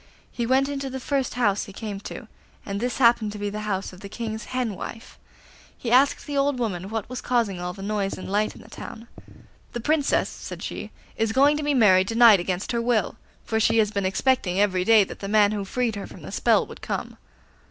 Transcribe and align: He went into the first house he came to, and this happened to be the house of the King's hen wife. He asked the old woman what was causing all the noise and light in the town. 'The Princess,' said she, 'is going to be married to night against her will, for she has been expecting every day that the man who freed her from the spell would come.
He 0.31 0.47
went 0.47 0.67
into 0.67 0.89
the 0.89 0.99
first 0.99 1.35
house 1.35 1.65
he 1.65 1.73
came 1.73 1.99
to, 1.99 2.27
and 2.65 2.79
this 2.79 2.97
happened 2.97 3.31
to 3.33 3.37
be 3.37 3.51
the 3.51 3.59
house 3.69 3.93
of 3.93 3.99
the 3.99 4.09
King's 4.09 4.45
hen 4.45 4.73
wife. 4.73 5.19
He 5.77 5.91
asked 5.91 6.25
the 6.25 6.35
old 6.35 6.57
woman 6.57 6.89
what 6.89 7.07
was 7.07 7.21
causing 7.21 7.59
all 7.59 7.71
the 7.73 7.83
noise 7.83 8.17
and 8.17 8.27
light 8.27 8.55
in 8.55 8.63
the 8.63 8.67
town. 8.67 9.07
'The 9.73 9.79
Princess,' 9.81 10.27
said 10.27 10.63
she, 10.63 10.89
'is 11.17 11.31
going 11.33 11.55
to 11.55 11.61
be 11.61 11.75
married 11.75 12.07
to 12.07 12.15
night 12.15 12.39
against 12.39 12.71
her 12.71 12.81
will, 12.81 13.15
for 13.45 13.59
she 13.59 13.77
has 13.77 13.91
been 13.91 14.07
expecting 14.07 14.59
every 14.59 14.83
day 14.83 15.03
that 15.03 15.19
the 15.19 15.27
man 15.27 15.51
who 15.51 15.63
freed 15.63 15.95
her 15.95 16.07
from 16.07 16.23
the 16.23 16.31
spell 16.31 16.65
would 16.65 16.81
come. 16.81 17.17